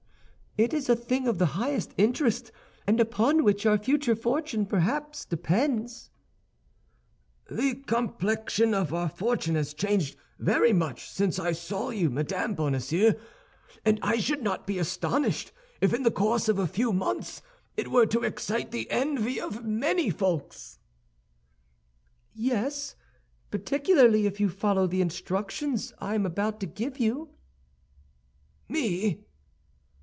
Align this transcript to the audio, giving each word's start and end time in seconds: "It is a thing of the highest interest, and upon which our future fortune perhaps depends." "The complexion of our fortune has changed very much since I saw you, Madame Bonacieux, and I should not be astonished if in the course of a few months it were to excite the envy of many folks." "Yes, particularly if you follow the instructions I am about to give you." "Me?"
"It 0.57 0.73
is 0.73 0.89
a 0.89 0.97
thing 0.97 1.29
of 1.29 1.37
the 1.37 1.45
highest 1.55 1.93
interest, 1.97 2.51
and 2.85 2.99
upon 2.99 3.45
which 3.45 3.65
our 3.65 3.77
future 3.77 4.17
fortune 4.17 4.65
perhaps 4.65 5.23
depends." 5.23 6.09
"The 7.49 7.75
complexion 7.75 8.73
of 8.73 8.93
our 8.93 9.07
fortune 9.07 9.55
has 9.55 9.73
changed 9.73 10.17
very 10.39 10.73
much 10.73 11.09
since 11.09 11.39
I 11.39 11.53
saw 11.53 11.89
you, 11.89 12.09
Madame 12.09 12.53
Bonacieux, 12.53 13.13
and 13.85 13.97
I 14.01 14.17
should 14.17 14.41
not 14.43 14.67
be 14.67 14.77
astonished 14.77 15.53
if 15.79 15.93
in 15.93 16.03
the 16.03 16.11
course 16.11 16.49
of 16.49 16.59
a 16.59 16.67
few 16.67 16.91
months 16.91 17.41
it 17.77 17.87
were 17.89 18.05
to 18.07 18.23
excite 18.25 18.71
the 18.71 18.91
envy 18.91 19.39
of 19.39 19.63
many 19.63 20.09
folks." 20.09 20.79
"Yes, 22.33 22.97
particularly 23.51 24.25
if 24.25 24.41
you 24.41 24.49
follow 24.49 24.85
the 24.85 25.01
instructions 25.01 25.93
I 25.99 26.13
am 26.13 26.25
about 26.25 26.59
to 26.59 26.65
give 26.65 26.99
you." 26.99 27.29
"Me?" 28.67 29.25